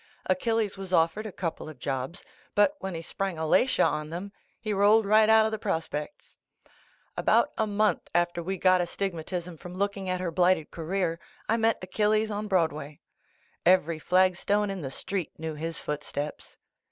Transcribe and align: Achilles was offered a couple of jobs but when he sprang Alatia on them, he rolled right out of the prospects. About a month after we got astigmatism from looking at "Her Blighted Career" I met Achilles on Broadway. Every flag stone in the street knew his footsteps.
Achilles 0.25 0.79
was 0.79 0.91
offered 0.91 1.27
a 1.27 1.31
couple 1.31 1.69
of 1.69 1.77
jobs 1.77 2.25
but 2.55 2.73
when 2.79 2.95
he 2.95 3.03
sprang 3.03 3.37
Alatia 3.37 3.83
on 3.85 4.09
them, 4.09 4.31
he 4.59 4.73
rolled 4.73 5.05
right 5.05 5.29
out 5.29 5.45
of 5.45 5.51
the 5.51 5.59
prospects. 5.59 6.33
About 7.15 7.51
a 7.55 7.67
month 7.67 8.09
after 8.15 8.41
we 8.41 8.57
got 8.57 8.81
astigmatism 8.81 9.57
from 9.57 9.75
looking 9.77 10.09
at 10.09 10.19
"Her 10.19 10.31
Blighted 10.31 10.71
Career" 10.71 11.19
I 11.47 11.57
met 11.57 11.77
Achilles 11.83 12.31
on 12.31 12.47
Broadway. 12.47 12.99
Every 13.63 13.99
flag 13.99 14.37
stone 14.37 14.71
in 14.71 14.81
the 14.81 14.89
street 14.89 15.33
knew 15.37 15.53
his 15.53 15.77
footsteps. 15.77 16.57